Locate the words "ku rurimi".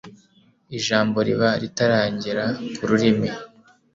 2.75-3.29